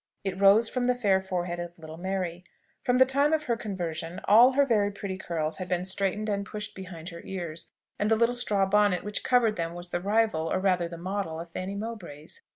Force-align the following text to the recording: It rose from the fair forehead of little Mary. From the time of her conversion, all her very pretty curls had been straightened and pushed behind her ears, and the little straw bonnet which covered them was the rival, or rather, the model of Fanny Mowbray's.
It 0.23 0.35
rose 0.41 0.67
from 0.67 0.85
the 0.85 0.95
fair 0.95 1.21
forehead 1.21 1.59
of 1.59 1.77
little 1.77 1.95
Mary. 1.99 2.43
From 2.81 2.97
the 2.97 3.05
time 3.05 3.33
of 3.33 3.43
her 3.43 3.55
conversion, 3.55 4.19
all 4.25 4.53
her 4.53 4.65
very 4.65 4.89
pretty 4.89 5.15
curls 5.15 5.57
had 5.57 5.69
been 5.69 5.85
straightened 5.85 6.27
and 6.27 6.43
pushed 6.43 6.73
behind 6.73 7.09
her 7.09 7.21
ears, 7.23 7.69
and 7.99 8.09
the 8.09 8.15
little 8.15 8.33
straw 8.33 8.65
bonnet 8.65 9.03
which 9.03 9.23
covered 9.23 9.57
them 9.57 9.75
was 9.75 9.89
the 9.89 10.01
rival, 10.01 10.51
or 10.51 10.57
rather, 10.59 10.87
the 10.87 10.97
model 10.97 11.39
of 11.39 11.51
Fanny 11.51 11.75
Mowbray's. 11.75 12.41